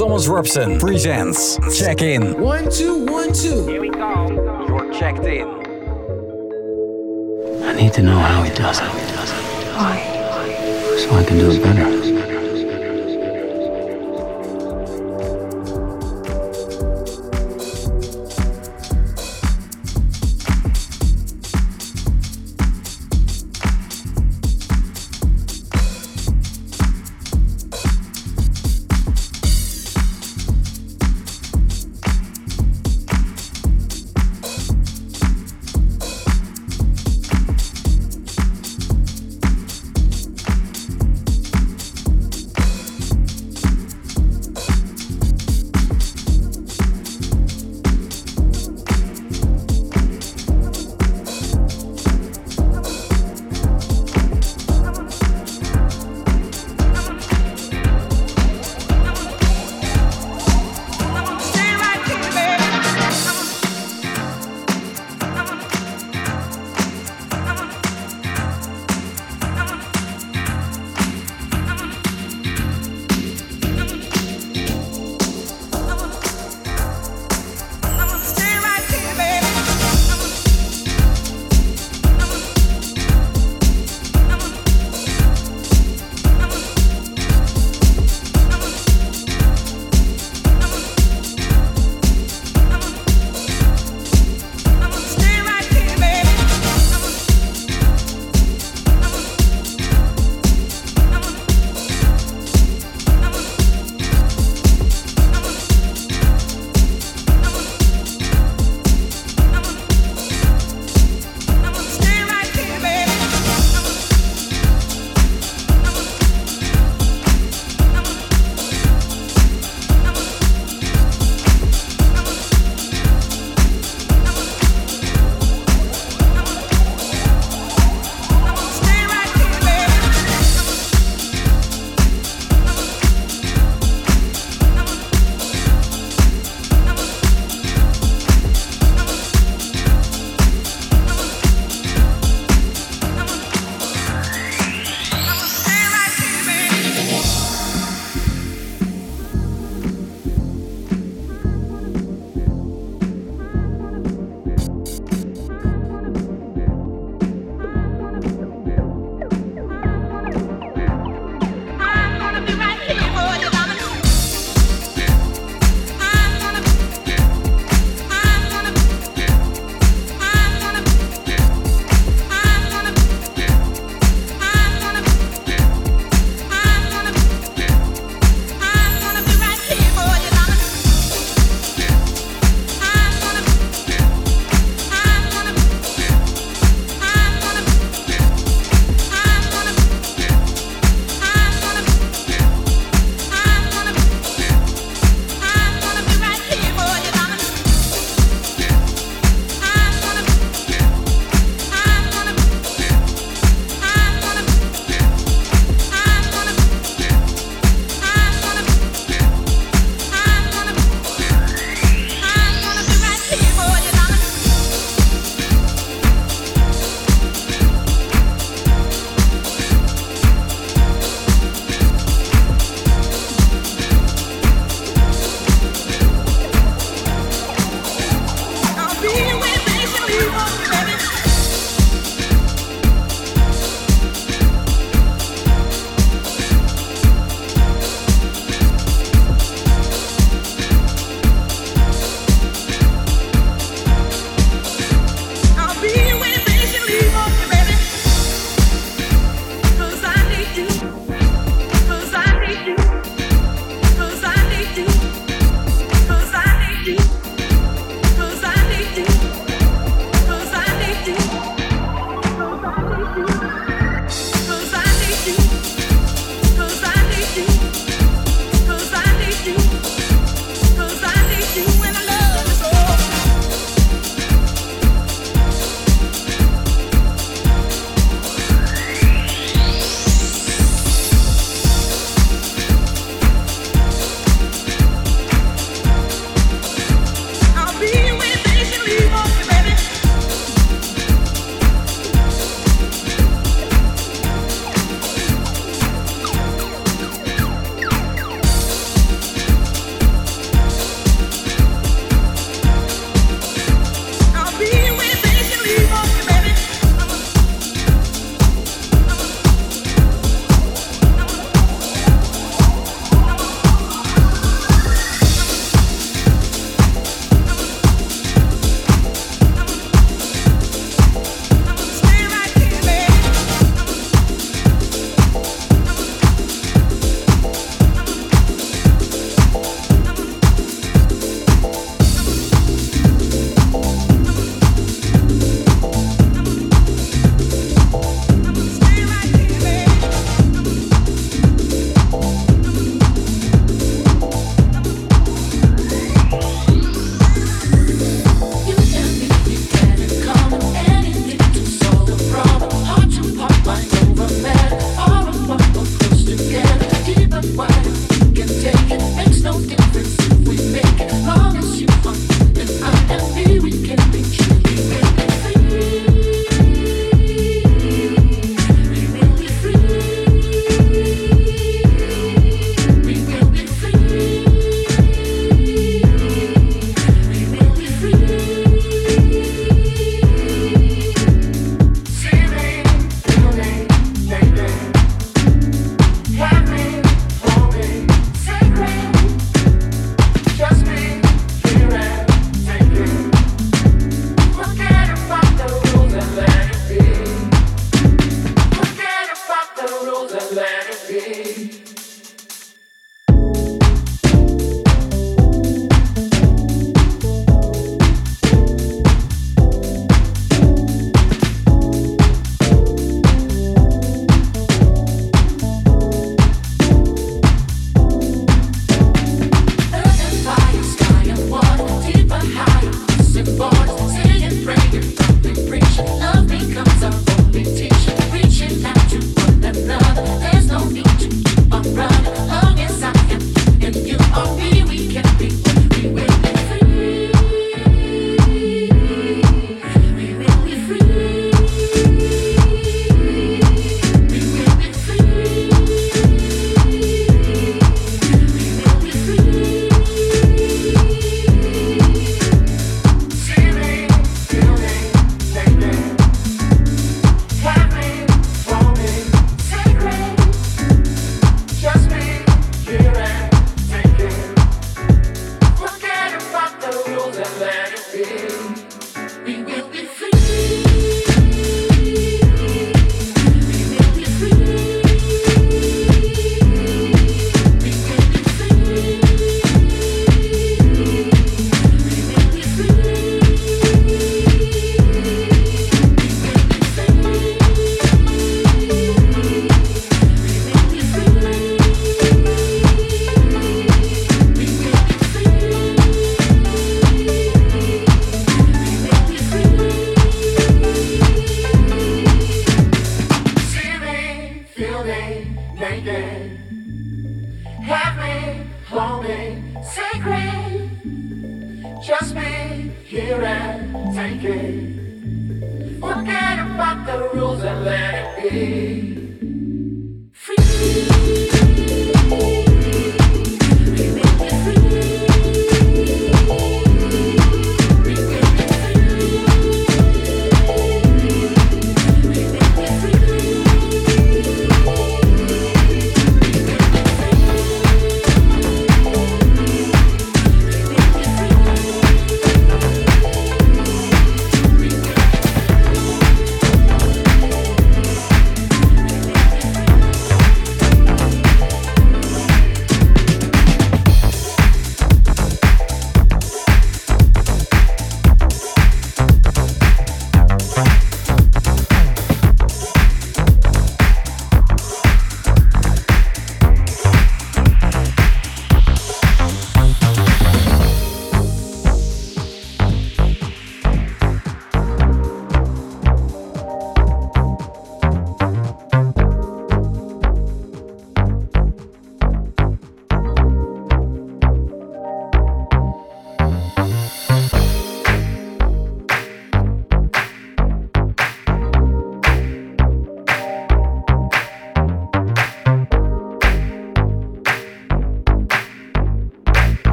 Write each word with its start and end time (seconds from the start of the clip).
Thomas 0.00 0.28
Robson 0.28 0.78
presents 0.78 1.58
Check 1.78 2.00
In. 2.00 2.40
One, 2.40 2.70
two, 2.70 3.04
one, 3.04 3.34
two. 3.34 3.66
Here 3.66 3.82
we 3.82 3.90
go. 3.90 4.30
You're 4.66 4.90
checked 4.94 5.26
in. 5.26 5.46
I 7.62 7.74
need 7.74 7.92
to 7.92 8.02
know 8.02 8.18
how 8.18 8.42
he 8.42 8.50
does 8.54 8.78
it. 8.80 8.84
Why? 9.76 10.00
So 10.96 11.14
I 11.16 11.22
can 11.22 11.36
do 11.36 11.50
it 11.50 11.62
better. 11.62 12.29